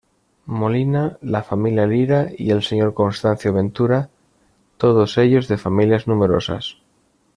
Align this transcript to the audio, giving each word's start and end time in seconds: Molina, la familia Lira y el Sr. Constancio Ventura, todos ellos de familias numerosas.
Molina, 0.59 1.01
la 1.21 1.43
familia 1.43 1.85
Lira 1.85 2.25
y 2.35 2.49
el 2.49 2.63
Sr. 2.63 2.91
Constancio 2.95 3.53
Ventura, 3.53 4.09
todos 4.77 5.19
ellos 5.19 5.47
de 5.47 5.59
familias 5.59 6.07
numerosas. 6.07 6.77